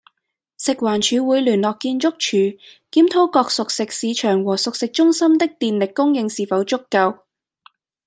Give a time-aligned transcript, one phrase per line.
[0.57, 2.37] 食環署會聯絡建築署，
[2.89, 7.19] 檢討各熟食市場和熟食中心的電力供應是否足夠